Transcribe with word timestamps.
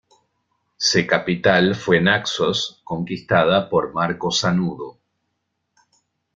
Se 0.77 1.05
capital 1.05 1.75
fue 1.75 2.01
Naxos, 2.01 2.81
conquistada 2.83 3.69
por 3.69 3.93
Marco 3.93 4.31
Sanudo. 4.31 4.97